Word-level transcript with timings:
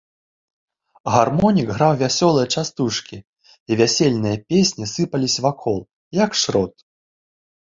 Гармонік 1.15 1.67
граў 1.75 1.93
вясёлыя 2.01 2.47
частушкі, 2.55 3.17
і 3.69 3.77
вясельныя 3.83 4.37
песні 4.55 4.85
сыпаліся 4.95 5.39
вакол, 5.49 5.79
як 6.23 6.31
шрот. 6.41 6.75